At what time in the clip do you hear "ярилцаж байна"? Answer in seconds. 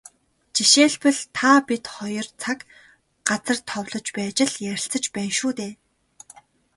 4.71-5.33